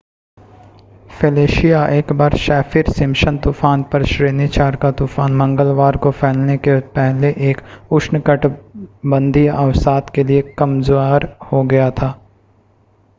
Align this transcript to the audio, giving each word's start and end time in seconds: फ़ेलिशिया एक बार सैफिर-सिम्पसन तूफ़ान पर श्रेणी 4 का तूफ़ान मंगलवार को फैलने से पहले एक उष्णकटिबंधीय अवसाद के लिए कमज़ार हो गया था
फ़ेलिशिया 1.09 1.81
एक 1.89 2.13
बार 2.21 2.35
सैफिर-सिम्पसन 2.37 3.37
तूफ़ान 3.39 3.83
पर 3.91 4.05
श्रेणी 4.05 4.47
4 4.49 4.75
का 4.81 4.91
तूफ़ान 5.01 5.33
मंगलवार 5.35 5.97
को 5.97 6.11
फैलने 6.13 6.57
से 6.65 6.79
पहले 6.95 7.33
एक 7.49 7.61
उष्णकटिबंधीय 7.91 9.47
अवसाद 9.49 10.09
के 10.15 10.23
लिए 10.23 10.41
कमज़ार 10.57 11.29
हो 11.51 11.63
गया 11.65 11.89
था 11.93 12.13